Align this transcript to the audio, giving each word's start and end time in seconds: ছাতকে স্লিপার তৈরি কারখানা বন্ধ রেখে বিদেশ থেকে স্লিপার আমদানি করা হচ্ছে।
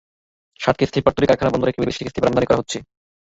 ছাতকে 0.59 0.85
স্লিপার 0.87 1.15
তৈরি 1.15 1.27
কারখানা 1.29 1.51
বন্ধ 1.51 1.63
রেখে 1.65 1.81
বিদেশ 1.81 1.95
থেকে 1.97 2.11
স্লিপার 2.11 2.29
আমদানি 2.29 2.47
করা 2.47 2.59
হচ্ছে। 2.61 2.77